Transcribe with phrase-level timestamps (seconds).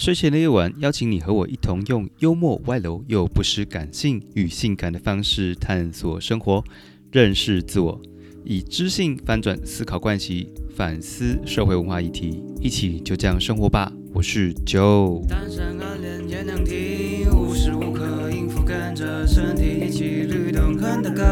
[0.00, 6.64] 睡前的夜晚，邀请你和我一同用幽默、外露又不失感性与性感的方式探索生活，
[7.12, 8.00] 认识自我，
[8.42, 13.92] 以知性翻转思考惯习，反思社会文化议题，一起就这样生活吧。
[14.14, 15.22] 我是 Joe。
[15.28, 21.22] 单身暗恋也能听，无时无刻应付跟着身体一起律动哼的歌，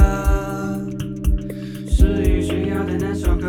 [1.88, 3.48] 失语需要的那首歌。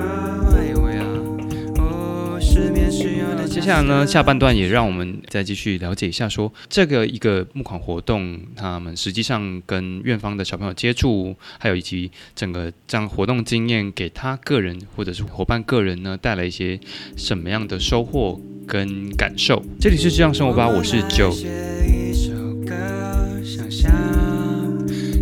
[3.47, 16.79] 接下来呢，下半段也让我们再继续了解一下说，这个一个募款活动，他们实际上跟院方的小朋友接触，还有以及整个这样活动经验，给他个人或者是伙伴个人呢，带来一些
[17.17, 19.63] 什么样的收获跟感受？
[19.79, 21.35] 这里是这样生活吧，我是 Joe。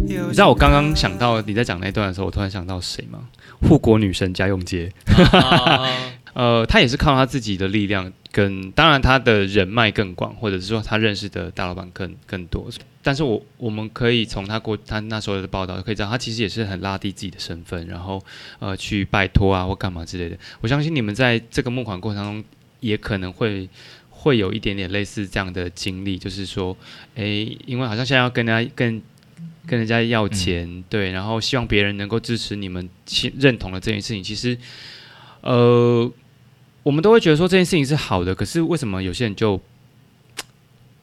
[0.09, 3.29] 你知道我刚刚想到你在讲那段的时候，我突然想到谁吗？
[3.61, 4.91] 护国女神家用街。
[6.37, 12.69] 呃，他也是靠他自己的力量，跟当然他的人脉更广，或者是说他认识的大老板更更多。
[13.01, 18.23] 但是我我们可以从他过他那时候的报道可以知道，他其实也是很拉低自己的身份，然后
[18.59, 20.37] 呃去拜托啊或干嘛之类的。
[20.61, 22.43] 我相信你们在这个募款过程中，
[22.81, 23.67] 也可能会
[24.11, 26.77] 会有一点点类似这样的经历，就是说，
[27.15, 29.01] 诶，因为好像现在要跟人家跟
[29.65, 32.87] 跟人家要钱，对，然后希望别人能够支持你们
[33.39, 34.55] 认同的这件事情，其实
[35.41, 36.11] 呃。
[36.87, 39.59] 我们都会觉得说这件事情是好的，可是为什么有些人就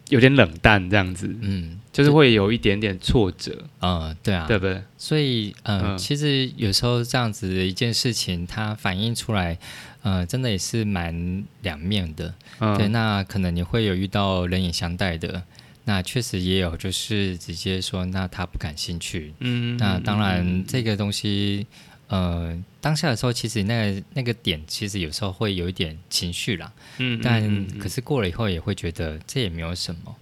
[0.08, 1.28] 有点冷淡这样子？
[1.42, 3.64] 嗯，就是会有一点点挫折。
[3.82, 4.82] 嗯，对啊，对不对？
[4.96, 9.58] 所以，嗯，其实有时候这样子的一件事情，它反映出来，
[10.00, 12.32] 呃，真的也是蛮两面的。
[12.78, 15.42] 对，那可能你会有遇到冷眼相待的，
[15.84, 19.34] 那确实也有就是直接说，那他不感兴趣。
[19.40, 21.66] 嗯，那当然这个东西。
[22.08, 26.70] 呃，当下的时候，其实那个那个点，其实有时候会有一点情绪啦。
[26.98, 30.14] 嗯，但可是过了以后，也会觉得这也没有什么。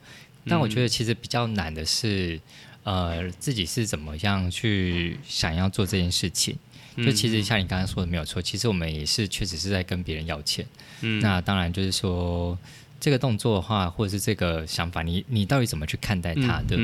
[0.46, 2.40] 但我觉得其实比较难的是，
[2.84, 6.56] 呃，自己是怎么样去想要做这件事情。
[6.98, 10.64] 就其实像你刚刚说的没有错，其实我们也是确实是在跟别人要钱。
[11.00, 12.56] 嗯，那当然就是说
[13.00, 16.76] 这个动作的话，或者是这个想法，你你到底怎么去看待它的？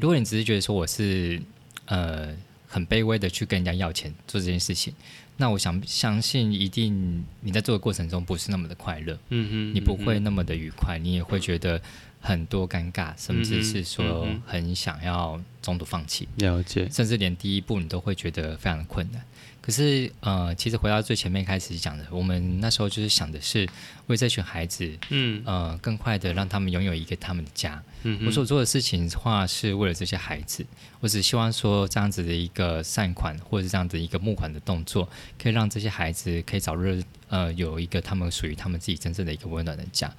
[0.00, 1.40] 如果你只是觉得说我是
[1.86, 2.34] 呃。
[2.72, 4.94] 很卑微的去跟人家要钱做这件事情，
[5.36, 11.82] 那我想相信一定你在做的过程中不是那么的快乐，嗯哼，你不会那么的愉快，你也会觉得
[12.20, 19.22] 很多尴尬，甚至是说很想要中途放弃，了解，甚至连第一步你都会觉得非常的困难。
[19.62, 23.68] 可是，呃，其实回到最前面开始讲的，我们那时候就是想的是
[24.06, 27.80] 为这群孩子，嗯，呃，更快的让他们拥有一个他们的家。
[28.02, 30.64] 嗯，我所做的事情的话，是为了这些孩子。
[31.00, 35.06] 我只希望说，这样子的一个善款，或者是这样子一个募款的动作，
[35.40, 40.12] 可以让这些孩子可以早日，呃，有一个他们属于他们自己真正的一个温暖的家。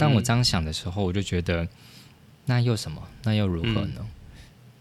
[0.00, 1.68] 当我这样想的时候，我就觉得，
[2.46, 3.00] 那又什么？
[3.22, 4.04] 那又如何呢？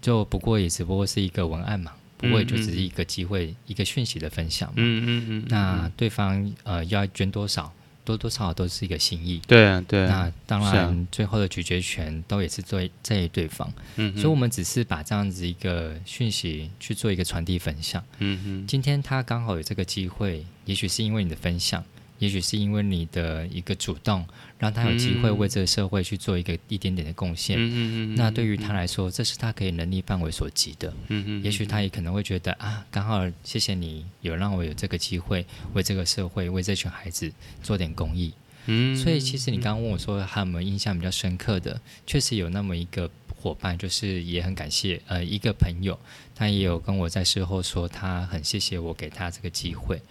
[0.02, 1.92] 就不过也只不过是一个文案嘛。
[2.18, 4.76] 不过也就只是一个机会，一个讯息的分享嘛。
[4.78, 5.46] 嗯嗯嗯。
[5.50, 7.74] 那对方呃要捐多少，
[8.04, 9.42] 多多少少都是一个心意。
[9.48, 10.08] 对啊，对。
[10.08, 13.72] 那当然，最后的咀嚼权都也是在在对方。
[13.96, 14.14] 嗯。
[14.16, 18.04] 所以我们只是把这样子一个讯息去做一个传递分享。
[18.20, 18.68] 嗯嗯。
[18.68, 21.84] 今天他刚好有这个机会，也许是因为你的分享。
[22.24, 24.26] 也许是因为你的一个主动，
[24.58, 27.58] 让他有机会为这个社会去做一个一点点的贡献。
[27.58, 30.94] 嗯嗯嗯那对于他来说，这是他可以能力范围所及的。
[31.10, 31.44] 嗯嗯。
[31.44, 37.30] 也许他也可能会觉得啊，刚好谢谢你有让我有这个机会为这个社会、为这群孩子
[37.62, 38.32] 做点公益。
[38.68, 38.96] 嗯。
[38.96, 41.82] 所以其实你刚刚问我说，还有没有印象比较深刻的？
[42.08, 46.00] 确实有那么一个伙伴，就是也很感谢呃一个朋友，
[46.34, 50.02] 他也有跟我在事后说，他很谢谢我给他这个机会。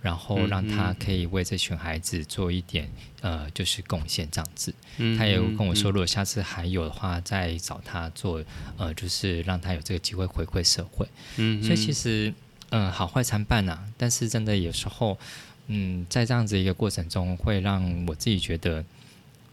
[0.00, 2.88] 然后让他可以为这群孩子做一点
[3.20, 4.72] 呃，就是贡献这样子。
[5.16, 8.42] 他也跟我说，如果下次还有的话，再找他做
[8.76, 11.06] 呃，就是让他有这个机会回馈社会。
[11.36, 12.32] 嗯，所以其实
[12.70, 13.84] 嗯，好坏参半呐。
[13.96, 15.18] 但是真的有时候，
[15.66, 18.84] 嗯，在这样子一个过程中，会让我自己觉得，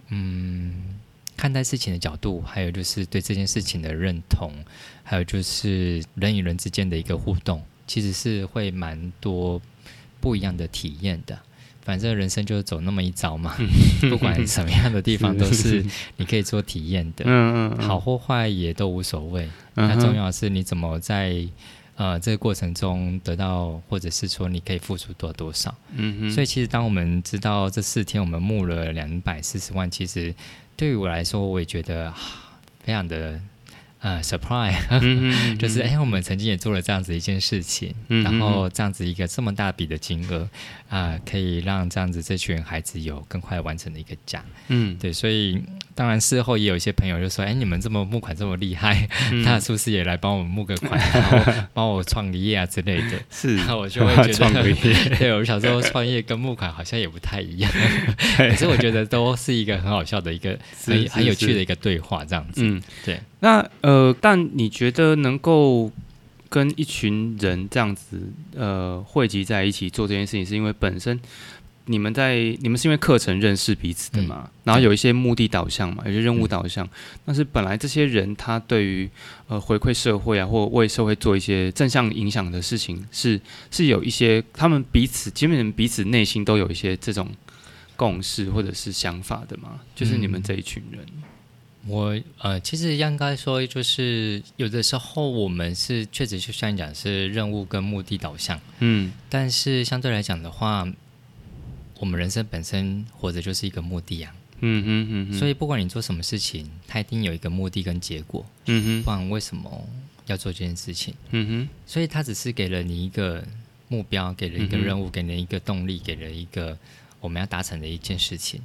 [0.10, 1.00] 嗯，
[1.36, 4.54] 看待事情的角度，还有就是对这件事情的认同，
[5.04, 9.60] 还有就是人与人之间的一个互动，其实是会蛮多。
[10.20, 11.38] 不一样的体验的，
[11.82, 13.56] 反正人生就是走那么一遭嘛，
[14.10, 15.86] 不管什么样的地方都是
[16.18, 19.48] 你可以做体验的，嗯嗯，好或坏也都无所谓。
[19.76, 21.46] 那重要的是你怎么在
[21.96, 25.74] 呃这个过程中得到，或者是说你可以付出多多少。
[26.34, 30.34] 所以其实当我们知道这四天我们募了两百四十万，其实
[30.76, 32.14] 对于我来说，我也觉得
[32.84, 33.40] 非常的。
[34.06, 34.78] 呃，surprise，
[35.58, 40.48] 就是哎，我们曾经也做了这样子一件事情，然后这样子一个这么大笔的金额
[40.90, 44.46] 啊，可以让这样子这群孩子有更快完成的一个奖。
[44.68, 45.60] 嗯，对，所以
[45.96, 49.10] 当然事后也有一些朋友就说，哎，你们这么募款这么厉害，
[49.44, 53.20] 那是不是也来帮我们募个款，然后 帮我创个业啊之类的？
[53.32, 57.72] 是，那我就会觉得，对，我小时候创业跟募款好像也不太一样，
[58.38, 60.56] 可是我觉得都是一个很好笑的一个
[60.86, 62.62] 很很有趣的一个对话，这样子。
[62.64, 63.20] 嗯，对。
[63.46, 65.92] 那呃，但你觉得能够
[66.50, 68.20] 跟一群人这样子
[68.56, 71.20] 呃汇集在一起做这件事情，是因为本身
[71.86, 74.50] 你们在你们是因为课程认识彼此的嘛？
[74.64, 76.90] 然后有一些目的导向嘛，有些任务导向。
[77.24, 79.08] 但是本来这些人他对于
[79.48, 83.40] 呃回馈社会啊，或为社会做一些正向影响的事情，是
[83.70, 87.30] 是有一些他们彼此基本上彼此内心都有一些这种
[87.96, 89.82] 共识或者是想法的嘛？
[89.94, 91.06] 就是你们这一群人。
[91.88, 100.88] 我呃，其实应该说，就是有的时候我们是确实就像你讲，是任务跟目的导向，嗯，但是相对来讲的话，
[102.00, 109.88] 我们人生本身活着就是一个目的啊，嗯嗯嗯，所以不管你做什么事情，它一定有一个目的跟结果，嗯哼，不然为什么
[110.26, 111.14] 要做这件事情？
[111.32, 113.46] 嗯哼，所以它只是给了你一个
[113.90, 116.76] 目标，给了一个任务，给了一个动力，给了一个
[117.22, 118.60] 我们要达成的一件事情。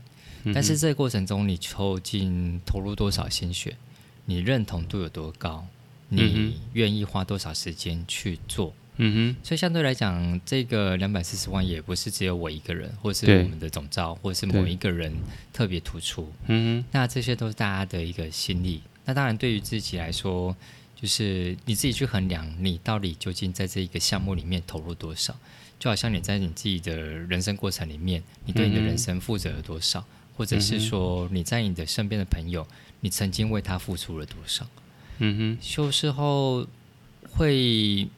[0.55, 3.77] 但是这个过程中，你究竟投入多少心血？
[4.27, 5.67] 你认同度有多高？
[6.09, 8.75] 你愿意花多少时间去做？
[8.97, 9.45] 嗯哼。
[9.45, 15.13] 所以相对来讲，这个两百四十万也不是只有我一个人，或是我们的总招，或是某一个人
[15.53, 16.33] 特别突出。
[16.47, 16.89] 嗯哼。
[16.93, 18.83] 那这些都是大家的一个心力。
[19.05, 20.55] 那当然，对于自己来说，
[20.95, 25.37] 就是你自己去衡量，你到底究竟在这一个项目里面投入多少？
[25.79, 30.05] 就好像你在你自己的人生过程里面，你对你的人生负责了多少？
[30.41, 32.67] 或者是说你在你的身边的朋友，
[33.01, 34.67] 你曾经为他付出了多少？
[35.19, 36.67] 嗯哼，修饰后
[37.33, 38.09] 会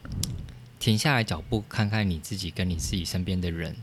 [0.79, 3.75] 停下来脚步，看看你自己跟你自己身边的人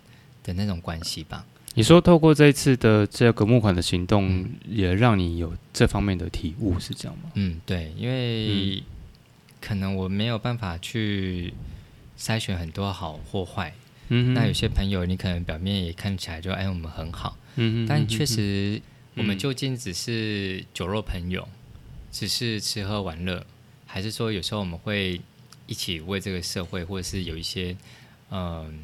[0.41, 1.45] 的那种关系吧。
[1.73, 7.31] 你说透过这一次的这个募款的行动，也让你有这方面的体悟，是这样吗？
[7.33, 8.81] 嗯，对，因为
[9.59, 11.53] 可能我没有办法去
[12.17, 13.73] 筛选很多好或坏。
[14.07, 17.35] 嗯，那有些朋友，你可能表面也看起来就哎，我们很好。
[17.55, 18.81] 嗯但确实，
[19.15, 21.47] 我们究竟只是酒肉朋友，
[22.11, 23.45] 只是吃喝玩乐，
[23.85, 25.19] 还是说有时候我们会
[25.67, 27.75] 一起为这个社会，或者是有一些
[28.31, 28.79] 嗯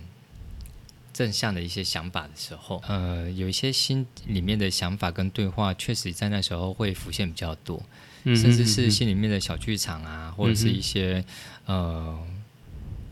[1.13, 7.81] 正向的一些想法的时候，呃，有一些心里面的想法跟对话，确实在那时候会浮现比较多，
[8.25, 11.23] 甚至是心里面的小剧场啊，或者是一些
[11.65, 12.19] 呃，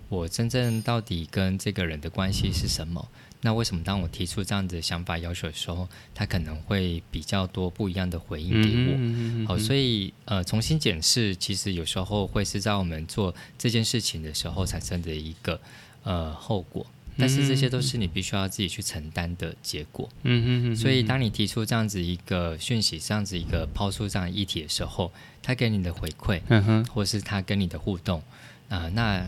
[0.09, 3.07] 我真正到底跟这个人的关系是什么？
[3.45, 5.85] 那为什么当我提出这样子的想法要求的时候，
[6.15, 9.45] 他可能会比较多不一样的回应给我？
[9.45, 15.59] 好，所以呃，重新检视，其实有时候会是在我们做这件事情的时候产生的一个
[16.03, 16.85] 呃后果，
[17.17, 20.07] 但是这些都是你必须要自己去承担的结果。
[20.21, 25.11] 嗯嗯所以当你提出这样子一个讯息，这样子一个抛出这样议题的时候，
[25.41, 28.23] 他给你的回馈，嗯哼，或是他跟你的互动
[28.69, 29.27] 啊，那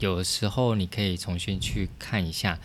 [0.00, 2.60] 有时候你可以重新去看一下。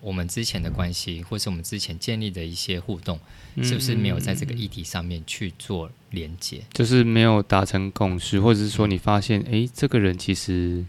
[0.00, 3.18] 我们之前的关系，或是我们之前建立的一些互动，
[3.62, 6.62] 是不是没有在这个议题上面去做连接？
[6.72, 10.84] 就是没有达成共识，或者是说你发现，哎，这个人其实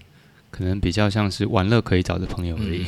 [0.52, 2.86] 可能比较像是玩乐可以找的朋友而已。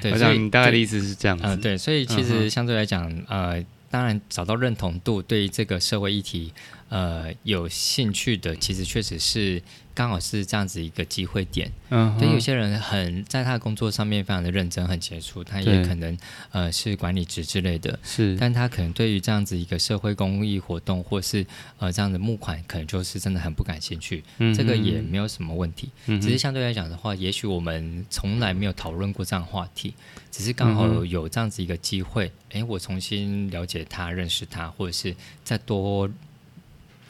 [0.00, 1.56] 对，我想你大概的意思是这样子。
[1.56, 6.52] 对，所以其实相对来讲，呃，当然找到认同度，对于这个社会议题，
[6.88, 9.62] 呃，有兴趣的，其实确实是。
[9.98, 16.16] 刚好是这样子一个机会点，嗯，对，有些人很在他的工作上面非常的认真，很杰出，他也可能
[16.52, 21.44] 呃是管理职之类的，是，但他可能对于这样子一个社会公益活动或是
[21.78, 29.94] 呃这样的募款，可能就是真的很不感兴趣，嗯，这个也没有什么问题，嗯，只是相对来讲的话，也许我们从来没有讨论过这样话题，
[30.30, 36.08] 只是刚好有这样子一个机会，哎，我重新了解他，认识他，或者是再多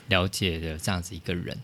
[0.09, 1.55] 了解的这样子一个人。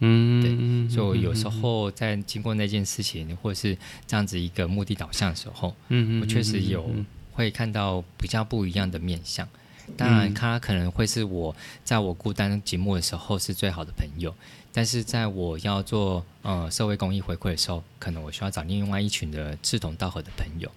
[0.00, 3.76] 嗯，对，所以有时候在经过那件事情，或者是
[4.06, 6.90] 这样子一个目的导向的时候，嗯嗯，我确实有
[7.32, 9.48] 会看到比较不一样的面相。
[9.96, 14.34] 当然，他可能会是我在我孤单寂寞的时候是最好的朋友，
[14.72, 20.68] 但是在我要做呃社会公益回馈的时候，可能我需要找另外一群的志同道合的朋友。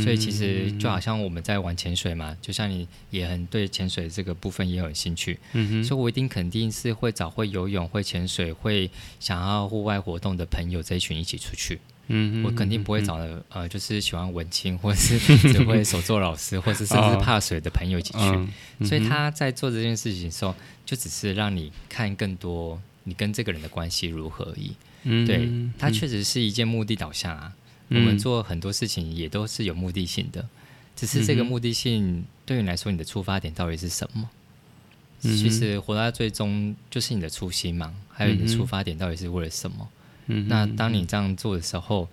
[0.00, 13.16] 所以其实就好像我们在玩潜水嘛，就像你也很对潜水这个部分也有兴趣，嗯哼，所以我一定肯定是会找会游泳、会潜水、会想要户外活动的朋友这一群一起出去，嗯，我肯定不会找
[13.50, 15.18] 呃，就是喜欢文青，或是
[15.52, 18.86] 只会手作老师，或是甚至怕水的朋友一起去。
[18.86, 20.54] 所以他在做这件事情的时候，
[20.86, 24.72] 就只是让你看更多你跟这个人的关系如何而已。
[25.04, 27.52] 嗯，对，他确实是一件目的导向啊。
[27.94, 30.44] 我们做很多事情也都是有目的性的，
[30.96, 34.28] 只是这个目的性对你来说，你的出发点到底是什么？
[35.20, 39.88] 其实活到最终就是你的初心嘛，还有你的出发点到底是为了什么？
[40.26, 42.08] 嗯，那当你这样做的时候，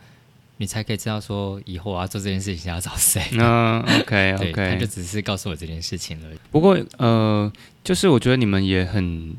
[0.57, 3.23] 你才可以知道说以后我要做这件事情要找谁。
[3.33, 6.37] 嗯，OK OK，他就只是告诉我这件事情而已。
[6.51, 7.51] 不过呃，
[7.83, 9.35] 就是我觉得你们也很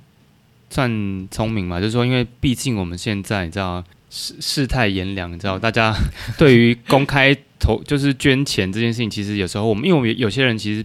[0.68, 5.94] 算聪明嘛，就是说，因为毕竟我们现在你知道世世态炎凉，你知道大家
[6.36, 10.84] 对于公开投就是捐钱这件事情，其实有时候我们因为我们有些人其实。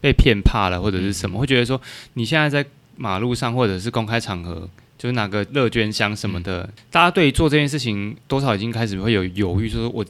[0.00, 1.80] 被骗怕了，或者是什么，会觉得说
[2.14, 10.04] 你现在在马路上或者是公开场合，就是拿个乐捐箱什么的，大家对做这件事情多少已经开始会有犹豫，说我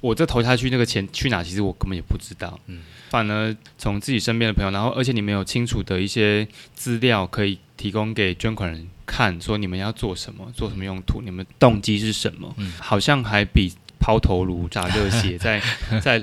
[0.00, 2.58] 我这投下去那个钱去哪，其实我根本也不知道。
[2.66, 15.62] 嗯，反而从自己身边的朋友，然后而且你们有清楚的一些资料可以提供给捐款人看，说你们要做什么，做什么用途，你们动机是什么，好像还比抛头颅炸热血在
[16.02, 16.22] 在。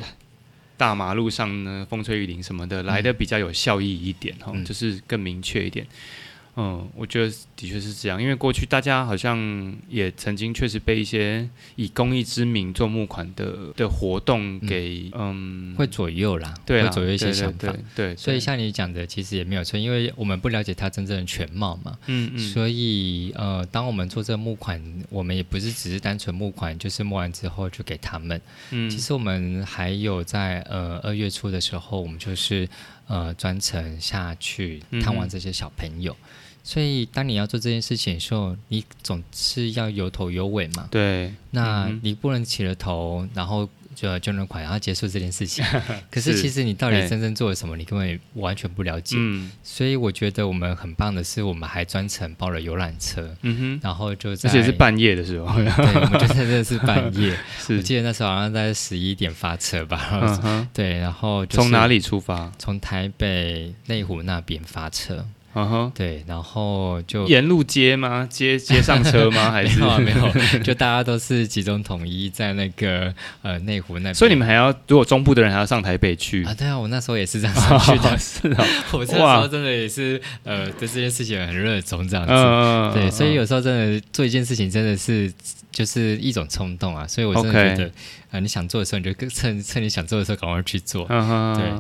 [0.77, 5.87] 大马路上呢，风吹雨淋什么的，来的比较有效益一点哈，就是更明确一点。
[5.87, 5.89] 嗯，
[6.95, 32.65] 我觉得的确是这样，因为过去大家好像也曾经确实被一些以公益之名做募款的的活动给嗯会左右啦，对，会左右一些想法，对，所以像你讲的，其实也没有错，因为我们不了解他真正的全貌嘛，嗯嗯，所以呃，当我们做这个募款，我们也不是只是单纯募款，就是募完之后就给他们，嗯，其实我们还有在呃二月初的时候，我们就是
[33.07, 36.15] 呃专程下去探望这些小朋友。
[36.67, 40.87] 所以，当你要做这件事情的时候，你总是要有头有尾嘛。
[40.89, 41.31] 对。
[41.51, 45.63] 那你不能起了头，然后就捐了款，然后结束这件事情。
[46.09, 49.15] 可是，其实你到底真正做了什么，你根本完全不了解。
[49.19, 49.51] 嗯。
[49.63, 53.35] 所以，我觉得我们很棒的是，我们还专程包了游览车。
[53.43, 53.79] 嗯哼。
[53.83, 55.45] 然后就在，而且是半夜的时候。
[55.55, 55.65] 对，
[56.01, 57.37] 我们就真的是半夜。
[57.61, 57.77] 是。
[57.77, 60.19] 我记得那时候好像在十一点发车吧。
[60.19, 60.67] 嗯哼。
[60.73, 62.51] 对，然后从哪里出发？
[62.57, 65.23] 从台北内湖那边发车。
[65.55, 68.27] 嗯哼，对，然后就沿路接吗？
[68.29, 69.51] 接 接上车吗？
[69.55, 70.59] 还是没有没有？
[70.59, 74.13] 就大家都是集中统一在那个呃内湖那边。
[74.13, 76.53] 所以你们还要，如果中部的人还要上台北去啊？
[76.53, 78.17] 对啊，我那时候也是这样上去的。
[78.19, 82.99] 是啊，我那时候真的也是呃对这件事情很热衷这样子。
[82.99, 85.31] 对，所以有时候真的做一件事情真的是
[85.71, 87.07] 就是一种冲动啊。
[87.07, 87.91] 所以我真的觉得
[88.31, 91.05] 呃你想做的时候，你就趁趁你想做的时候赶快去做。
[91.07, 91.15] 对，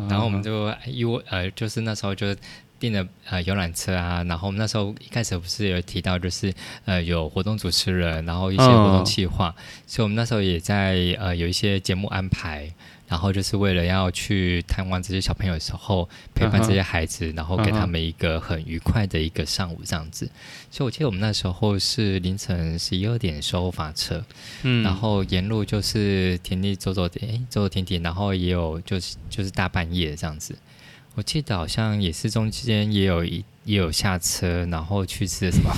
[0.09, 2.33] 然后我们就因为呃就是那时候就。
[2.79, 6.53] 订了呃游览车啊，然后我们那时候一开始不是有提到，就是
[6.85, 9.55] 呃有活动主持人，然后一些活动计划，
[9.87, 12.71] 所以我们那时候也在呃有一些节目安排，
[13.07, 20.29] 然后就是为了要去探望这些小朋友的时候，陪伴这些孩子，然后给他们一个很愉快的一个上午这样子。
[20.69, 24.23] 所以我记得我们那时候是凌晨十一二点时候发车，
[24.63, 30.55] 嗯，然后沿路就是田地走走，哎走走停停，然后也有就是就是大半夜这样子。
[31.15, 35.71] 我记得好像也是中间也有一也有下车，然后去吃什么？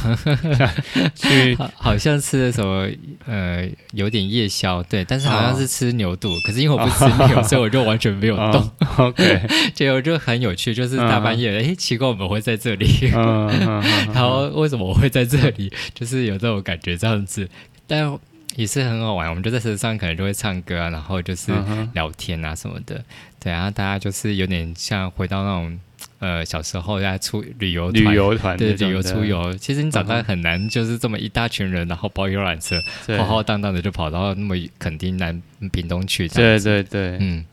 [1.16, 2.90] 去好像吃的什么
[3.26, 6.30] 呃，有点夜宵，对，但是好像是吃牛肚。
[6.46, 8.70] 可是因为我不吃牛， 所以我就完全没有动。
[8.98, 15.72] OK，结果就很有趣，就是大半夜，哎，奇怪我们会在这里， 然后为什么我会在这里？
[15.94, 17.48] 就是有这种感觉这样子，
[17.86, 18.18] 但。
[18.56, 21.52] 也是很好玩，我们就在车上可能就会唱歌啊，然后就是
[21.94, 23.04] 聊天啊什么的，
[23.48, 25.80] 对啊，大家就是有点像回到那种
[26.20, 29.54] 呃小时候在出旅游旅游团对旅游出游。
[29.54, 32.84] 其实你长大很难，就是这么一大群人，然后包游览车，
[33.18, 36.28] 浩浩荡荡的就跑到那么垦丁南屏东去。
[36.28, 37.46] 对对对，嗯，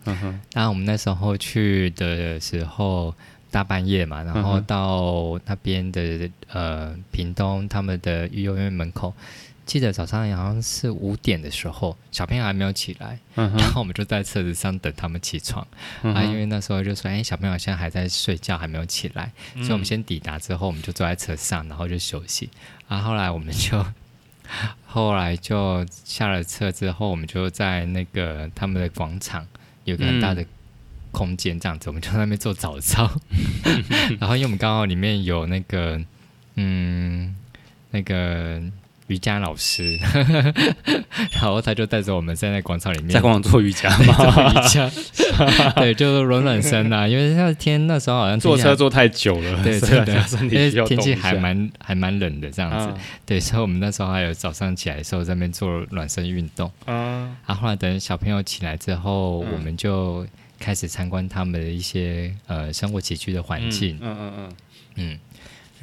[0.53, 3.15] 然后我们那时候去的时候
[3.49, 9.13] 大半夜嘛，然后到那边的呃屏东他们的育幼院门口。
[9.65, 15.65] 记得早上好像是五点的时候，小朋友还没有起来，然后我们就在车子上等他们起床。
[16.03, 22.49] 啊，因为那时候就说，哎，小朋友现在还在睡觉，还没有起来，所以我们先抵达之后，我们就坐在车上，然后就休息。
[22.87, 23.83] 啊，后来我们就
[24.85, 29.47] 后来就下了车之后，我们就在那个他们的广场
[29.83, 30.45] 有个很大的
[31.11, 33.09] 空间，这样子，我们就在那边做早操。
[34.21, 35.99] 然后因为我们刚好里面有那个，
[36.53, 37.35] 嗯，
[37.89, 38.61] 那个。
[39.07, 39.97] 瑜伽老师，
[41.31, 44.13] 然后他就带着我们在那广场里面，在广场做瑜伽吗？
[44.31, 44.91] 做瑜伽，
[45.77, 52.93] 对，就是暖暖身啊，因为那天那时候好像坐车坐太久了，对，真的，因为天气还蛮还蛮冷的这样子，
[53.25, 60.25] 对，所以我们那时候还有早上起来的时候在那边做暖身运动，啊，然后后来等小朋友起来之后，我们就
[60.59, 64.53] 开始参观他们的一些呃生活起居的环境，嗯嗯嗯，
[64.95, 65.19] 嗯。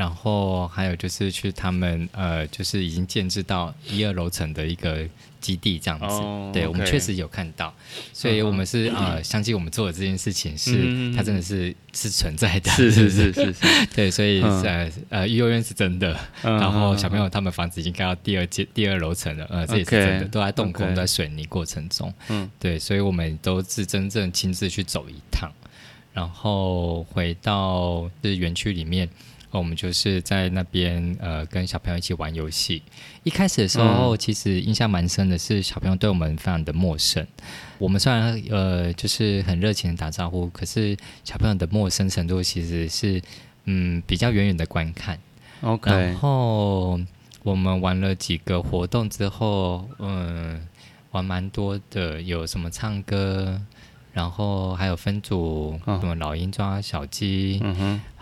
[0.02, 5.08] 然后还有就是去他们呃，就是已经建制到一二楼层的一个
[5.40, 6.20] 基地这样子，
[6.52, 7.72] 对我们确实有看到，
[8.12, 13.54] 所以我们是呃相信我们做的这件事情是它真的是是存在的，是是是是，
[13.94, 25.48] 对，所以呃呃幼儿园是真的，然后小朋友他们房子已经盖到第二阶第二楼层了，呃这也是真的，都在动工在水泥过程中，嗯，对，所以我们都是真正亲自去走一趟，
[26.12, 29.08] 然后回到这园区里面。
[29.58, 32.82] 我们就是在那边呃，跟小朋友一起玩游戏。
[33.22, 37.26] 一开始的时候，其实印象蛮深的是，小朋友对我们非常的陌生。
[37.78, 43.20] 我们虽然呃，就是很热情的打招呼，可是小朋友的陌生程度其实是
[43.64, 45.18] 嗯比较远远的观看。
[45.60, 45.90] OK。
[45.90, 46.98] 然后
[47.42, 50.66] 我们玩了几个活动之后，嗯，
[51.10, 53.60] 玩蛮多的，有什么唱歌。
[54.12, 57.60] 然后还有分组，什么老鹰抓小鸡，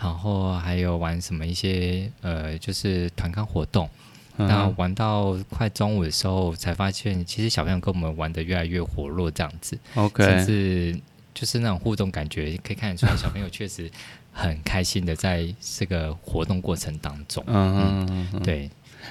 [0.01, 3.89] 然后还有玩什么一些呃，就是团康活动。
[4.37, 9.79] 那玩到快中午的时候，才发现其实小朋友跟我们玩的越来越活络，这样子。
[9.97, 10.99] OK，甚至
[11.35, 13.91] 就是那种互动感觉，可以看得出来，小朋友确实
[14.33, 17.45] 很开心的在这个活动过程当中。
[17.47, 18.71] 嗯嗯嗯，对。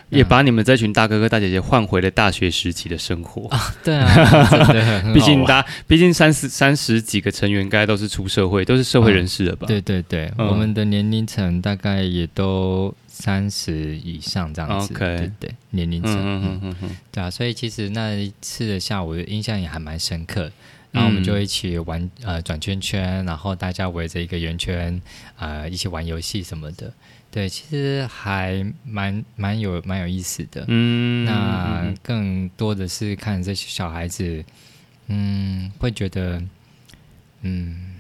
[0.10, 3.76] 也把你们这群大哥哥大姐姐换回了大学时期的生活啊！
[3.84, 9.68] 对 啊，毕竟大，毕竟三十三十几个成员，应该都是出社会，都是社会人士了吧？
[9.68, 14.94] 对对对，我们的年龄层大概也都三十以上这样子。
[14.94, 20.52] 对对，年龄层，嗯嗯嗯，对啊，所以其实那一次的下午印象也还蛮深刻。
[20.92, 25.00] 然后我们就一起玩呃转圈圈，然后大家围着一个圆圈
[25.38, 26.92] 啊，一起玩游戏什么的。
[27.32, 30.66] 对，其实还蛮蛮有蛮有意思的。
[30.68, 34.44] 嗯，那更多的是看这些小孩子，
[35.08, 36.42] 嗯，会觉得，
[37.42, 37.96] 嗯，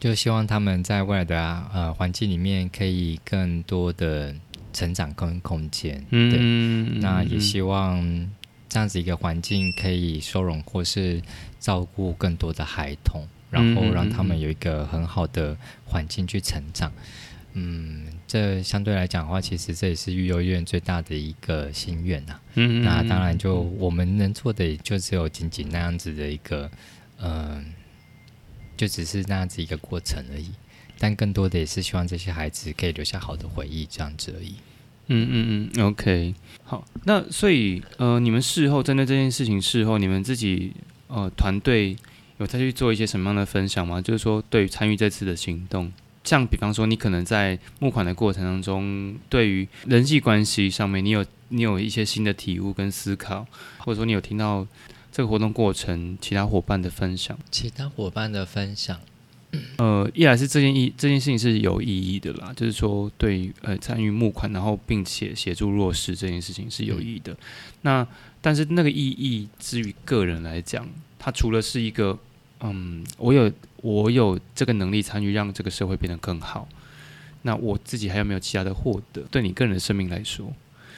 [0.00, 1.40] 就希望他们在未来的
[1.72, 4.34] 呃环境里面可以更多的
[4.72, 6.04] 成长跟空间。
[6.10, 8.02] 嗯，那也希望
[8.68, 11.22] 这样子一个环境可以收容或是
[11.60, 13.28] 照顾更多的孩童。
[13.50, 16.92] 然后让他们有一个很好的环境去成长，
[17.54, 22.38] 嗯，这相对来讲的话，其实这也是育幼院最大的一个心愿呐。
[22.54, 26.70] 嗯那当然，就我们能做的，也就只有仅仅那样子的一个，
[27.20, 27.64] 嗯，
[28.76, 30.50] 就只是那样子一个过程而已。
[30.96, 34.54] 但更多的也是希望这些孩子可以留下好的回忆，这样子而已。
[35.08, 36.86] 嗯嗯嗯，OK，好。
[37.02, 40.72] 那所以，呃，你们事后针对这件事情，事后你们自己
[41.08, 41.96] 呃团队。
[42.40, 44.00] 有再去做一些什么样的分享吗？
[44.00, 45.92] 就是说，对于参与这次的行动，
[46.24, 54.66] 像比方说，你可能在募款的过程当中，对于人际关系上面，你有你有一些新的体悟跟思考，或者说你有听到
[55.12, 57.38] 这个活动过程其他伙伴的分享。
[57.50, 58.98] 其他伙伴的分享，
[59.76, 67.36] 呃，一来是这件意这件事情是有意义的啦，就是说，对呃参与募款，然后并且协助弱势这件事情是有意义的。
[67.82, 68.06] 那
[68.40, 72.18] 但是那个意义，至于个人来讲，它除了是一个
[72.60, 76.68] 嗯，我有我有这个能力参与，让这个社会变得更好。
[77.42, 79.22] 那我自己还有没有其他的获得？
[79.30, 80.52] 对你个人的生命来说，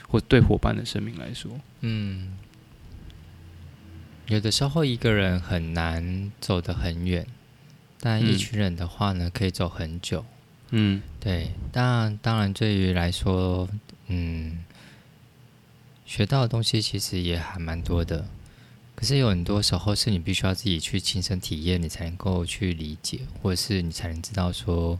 [0.08, 2.36] 或对伙伴的生命来说，嗯，
[4.26, 7.26] 有的时候一个人很难走得很远，
[8.00, 10.24] 但一群人的话呢，可以走很久。
[10.70, 11.52] 嗯，对。
[11.70, 13.68] 当然，当然，对于来说，
[14.08, 14.64] 嗯，
[16.04, 18.26] 学到的东西其实也还蛮多的。
[19.02, 24.96] 可是有很多时候是你必须要自己去亲身体验，你才能够去理解，或者是你才能知道说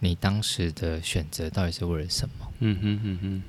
[0.00, 2.34] 你当时的选择到底是为了什么。
[2.58, 3.42] 嗯哼嗯哼。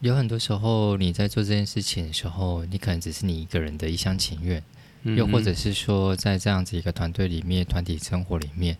[0.00, 4.62] 有很多时候你在做这件事情的时候，你可能只是你一个人的一厢情愿，
[5.04, 8.76] 又或者是说在这样子一个团队里面、团体生活里面，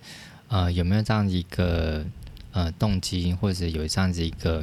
[0.48, 2.04] 呃，有没有这样一个
[2.52, 4.62] 呃动机，或者有这样子一个。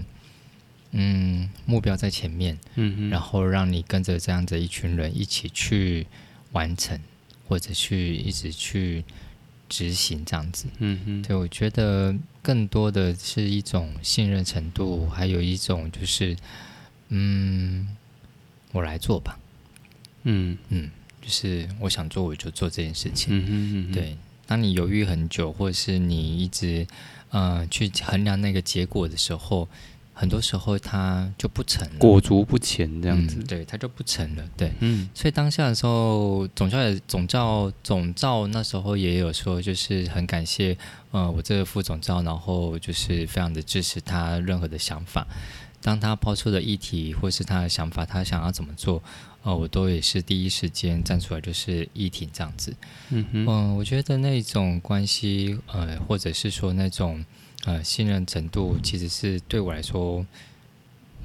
[0.94, 6.06] 嗯，目标在前面，嗯然后让你跟着这样子一群人一起去
[6.52, 7.00] 完成，
[7.48, 9.04] 或者去一直去
[9.70, 16.36] 执行这样子，嗯哼，对我觉得更多的是一种信任程度，还有一种就是，
[17.08, 17.88] 嗯，
[18.74, 19.40] 我来做吧，
[20.24, 20.58] 嗯。
[20.68, 26.86] 嗯，就是我想做我就做这件事情，嗯嗯，对，当你犹豫很久，或者是你一直
[27.30, 29.70] 呃去衡量那个结果的时候。
[30.14, 40.78] 很多时候它就不成了，裹足不前这样子，对，它就不成了，对，嗯，所以当下的时候，总教也总教总教那时候也有说，就是很感谢，
[41.12, 45.26] 呃，我这个副总教，然后就是非常的支持他任何的想法，
[45.82, 49.02] 当他抛出的议题或是他的想法，他想要怎么做，
[49.44, 52.76] 呃，我都也是第一时间站出来，就是议题这样子，
[53.10, 57.26] 嗯嗯，我觉得那种关系，呃，或者是说那种。
[57.66, 60.26] 呃，信任程度其实是对我来说，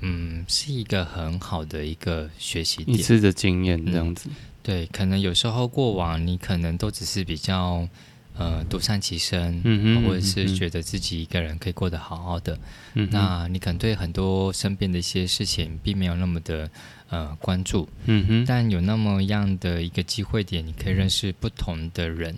[0.01, 4.29] 嗯，是一个很好的一个学习点，一次的经验这样子。
[4.63, 7.89] 对，可能有时候过往你可能都只是比较
[8.37, 12.59] 呃独善其身，嗯或者是觉得自己一个人可以过得好好的，
[12.95, 16.71] 嗯，那你可能对很多身边的一些事情并没有那么的
[17.09, 22.37] 呃关注，嗯哼，但有那么样的一个机会点，你可以认识不同的人，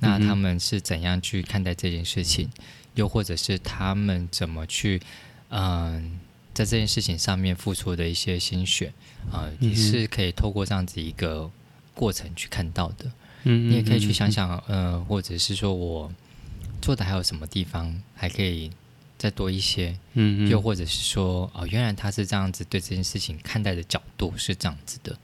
[0.00, 2.50] 那他们是怎样去看待这件事情？
[2.98, 5.00] 又或者是他们怎么去，
[5.50, 6.18] 嗯，
[6.52, 8.92] 在这件事情上面付出的一些心血
[9.30, 11.48] 啊，你是可以透过这样子一个
[11.94, 13.10] 过程去看到的。
[13.44, 16.12] 嗯，你也可以去想想，呃，或者是说我
[16.82, 18.68] 做的还有什么地方还可以
[19.16, 19.96] 再多一些。
[20.14, 25.16] 嗯又或者是说，哦，原来他是这样子对这件事情看待的角度是这样子的。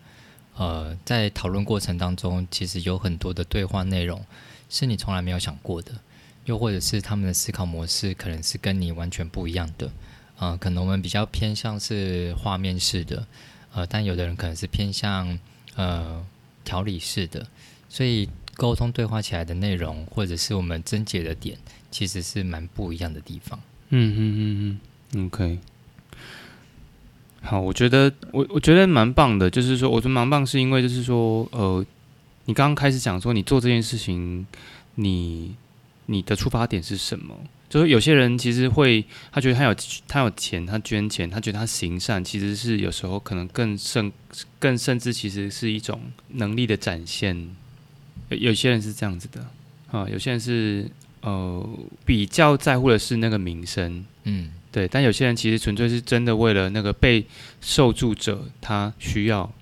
[0.57, 4.25] 呃，在讨论过程当中，其实有很多的对话内容
[4.71, 5.93] 是你从来没有想过的。
[6.47, 9.91] 又或者是他们的思考模式可能是跟你完全不一样的，
[10.39, 13.27] 呃，可能我们比较偏向是画面式的，
[13.73, 15.39] 呃，但有的人可能是偏向
[15.75, 16.23] 呃
[16.65, 17.47] 条理式的，
[17.89, 21.57] 所以沟通对话起来的内容或者是我们症结的点，
[21.91, 23.59] 其实是蛮不一样的地方。
[23.89, 24.81] 嗯嗯嗯
[25.13, 25.59] 嗯，OK，
[27.41, 31.85] 好，我觉得我我觉得蛮棒的，就是说我觉得蛮棒，是因为就是说呃，
[32.45, 34.47] 你刚刚开始讲说你做这件事情，
[34.97, 35.55] 你。
[36.07, 37.35] 你的出发点是什么？
[37.69, 39.75] 就是有些人其实会，他觉得他有
[40.07, 44.13] 他有钱，他捐钱，他觉得他行善，其实是有时候可能更甚
[44.61, 47.57] 更甚至其实是一种能力的展现。
[48.29, 49.45] 有些人是这样子的
[49.91, 50.89] 啊，有些人是
[51.23, 51.69] 呃
[52.05, 54.87] 比较在乎的是那个名声，嗯，对。
[54.87, 57.25] 但有些人其实纯粹是真的为了那个被
[57.61, 59.53] 受助者他需要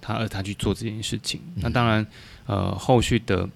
[0.00, 1.40] 他而他去做这件事情。
[1.56, 2.04] 那当然
[2.46, 3.48] 呃后续的。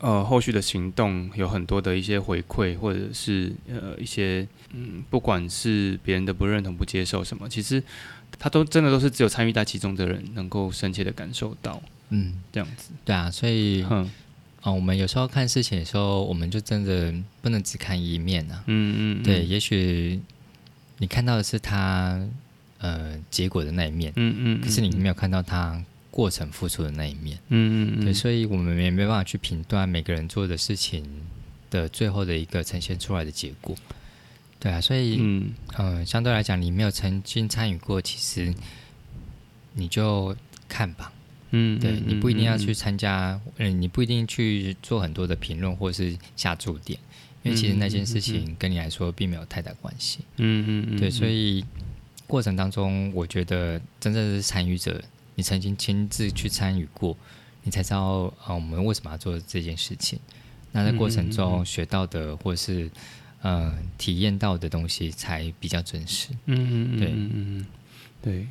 [0.00, 7.82] 呃，后续的行动有很多的一些回馈，或者是呃一些嗯，不管是别人的不认同、不接受什么，其实
[8.38, 12.92] 他都真的都是只有参与在其中的人能够深切的感受到，嗯，这样子。
[13.04, 14.10] 对啊，所以，嗯，
[14.62, 20.18] 哦，我们有时候看事情的时候，我们就真的不能只看一面啊，嗯嗯，对，也许
[20.96, 22.18] 你看到的是他
[22.78, 25.84] 呃结果的那一面，嗯嗯，可是你没有看到他。
[26.10, 31.04] 过程付出的那一面，嗯嗯嗯，对，所以我们也没办法去评断每个人做的事情
[31.70, 33.76] 的最后的一个呈现出来的结果，
[34.58, 35.52] 对啊，所以嗯。
[35.78, 38.52] 嗯，相对来讲，你没有曾经参与过，其实
[39.74, 40.36] 你就
[40.68, 41.12] 看吧，
[41.52, 46.98] 嗯，对你不一定要去参加，嗯，你不一定去做很多的评论或是下注点，
[47.44, 51.64] 因为其实那件事情跟你来说并没有太大关系，嗯嗯嗯，对，所以
[52.26, 55.00] 过程当中，我觉得真正是参与者。
[55.40, 57.16] 你曾经亲自去参与过，
[57.62, 60.18] 你才知道啊，我们为什么要做这件事情？
[60.70, 62.90] 那在过程中学到的，或是
[63.40, 66.28] 呃体验到的东西，才比较真实。
[66.44, 67.66] 嗯嗯对嗯嗯
[68.20, 68.46] 对。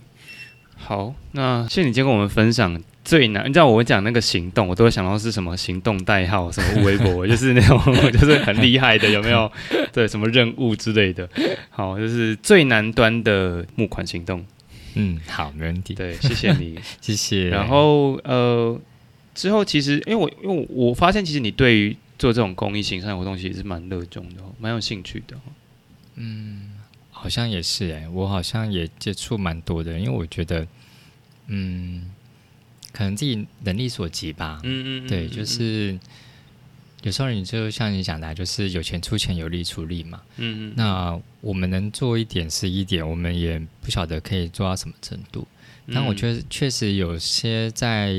[0.76, 3.48] 好，那谢谢你今天跟我们分享最难。
[3.48, 7.80] 你知道我讲那个行动，我都会想到是什么行动代号，什么微博， 就是那种
[8.12, 9.52] 就是很厉害的，有没有？
[9.94, 11.30] 对，什么任务之类的。
[11.70, 14.44] 好，就是最南端的募款行动。
[15.00, 15.94] 嗯，好，没问题。
[15.96, 17.50] 对，谢谢你， 谢谢。
[17.50, 18.80] 然后呃，
[19.34, 25.38] 之后其实因为我因为我发现，其实你对于做这种公益形象活动，其实是蛮热衷的，蛮有兴趣的。
[26.16, 26.72] 嗯，
[27.12, 30.68] 好像也是哎，我好像也接触蛮多的，因为我觉得，
[31.48, 32.12] 嗯，
[32.92, 34.60] 可能自己能力所及吧。
[34.64, 35.98] 嗯嗯，对，就是。
[37.04, 40.22] 有时候你就像你讲的，就是有钱出钱，有力出力嘛。
[40.38, 40.74] 嗯嗯。
[40.76, 45.48] 那我们能做一点是一点，我们也不晓得可以做到什么程度。
[45.94, 48.14] 但我觉得确实有些在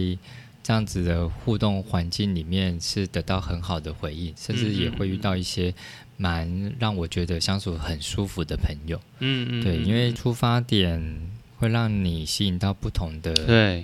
[0.62, 5.74] 这样子的互动环境里面是得到很好的回应，甚至也会遇到一些
[6.16, 9.00] 蛮让我觉得相处很舒服的朋友。
[9.18, 9.62] 嗯嗯。
[9.62, 11.30] 对，因为出发点。
[11.60, 13.34] 会让你吸引到不同的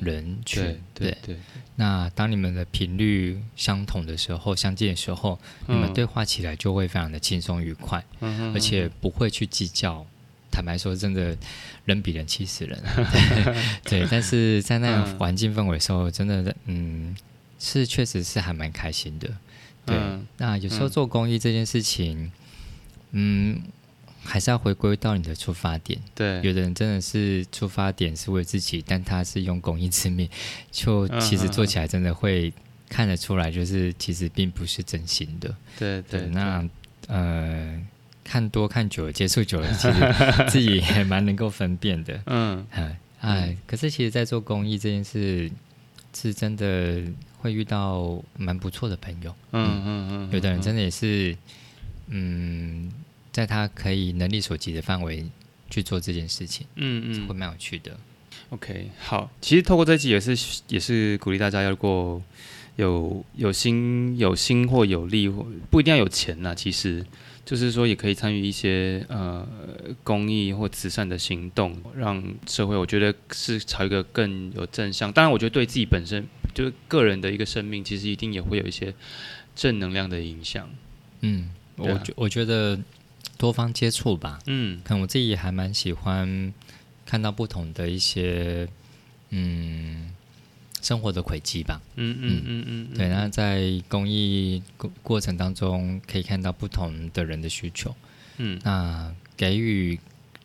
[0.00, 1.36] 人群，对对。
[1.76, 8.02] 那当你们的频率相同的时候，相近的时候，你们对话起来就会非常的轻松愉快，
[8.54, 10.06] 而且不会去计较。
[10.50, 11.36] 坦白说，真的
[11.84, 12.82] 人比人气死人。
[13.84, 17.14] 对，但是在那样环境氛围的时候，真的，嗯，
[17.58, 19.28] 是确实是还蛮开心的。
[19.84, 19.94] 对，
[20.38, 22.32] 那有时候做公益这件事情，
[23.10, 23.60] 嗯。
[24.26, 25.98] 还是要回归到你的出发点。
[26.14, 30.28] 对，有的人真的是出发点是为自己，但他是用公益之名，
[30.72, 32.52] 就其实做起来真的会
[32.88, 35.54] 看得出来，就是其实并不是真心的。
[35.78, 36.68] 对对，那
[37.06, 37.80] 呃，
[38.24, 42.20] 看多看久了，接触久了，其实自己也蛮能够分辨的。
[42.26, 42.66] 嗯，
[43.20, 45.50] 哎，可是其实，在做公益这件事，
[46.14, 47.02] 是真的
[47.38, 49.34] 会遇到蛮不错的朋友。
[49.52, 51.36] 嗯嗯嗯，有的人真的也是，
[52.08, 52.92] 嗯。
[53.37, 55.22] 在他可以能力所及的范围
[55.68, 57.94] 去做这件事情，嗯嗯，会蛮有趣的。
[58.49, 60.35] OK，好，其实透过这集也是
[60.68, 62.22] 也是鼓励大家，如果
[62.77, 67.05] 有有心有心或有力，或不一定要有钱呐，其实
[67.44, 69.46] 就是说也可以参与一些呃
[70.03, 75.12] 公益或慈善的行动，让社会我觉得是朝一个更有正向。
[75.12, 78.94] 当然，我觉得对自己本身就是个人的一个生命，其实一定也会有一些
[79.55, 80.70] 正能量的影响。
[81.20, 82.81] 嗯，我觉我觉得。
[83.36, 86.52] 多方接触吧，嗯，看我自己还蛮喜欢
[87.04, 88.68] 看到不同的一些
[89.30, 90.10] 嗯
[90.80, 92.64] 生活的轨迹吧，嗯嗯嗯。
[92.92, 97.94] 嗯，对，那在公益过过程当中可以看到不同的人的需求，
[98.38, 99.98] 嗯，那给予。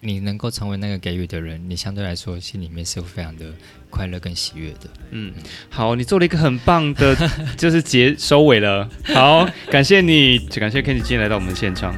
[0.04, 3.54] 你能够成为那个给予的人，你相对来说心里面是非常的
[3.92, 4.90] 快乐跟喜悦的。
[5.12, 5.32] 嗯，
[5.70, 7.16] 好，你做了一个很棒的，
[7.56, 8.90] 就是结收尾了。
[9.14, 11.94] 好，感谢你，感谢 Kenny 今天来到我们的现场。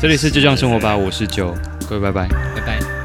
[0.00, 1.56] 这里是就这样生活吧，我是九，
[1.88, 3.01] 各位拜拜，拜拜。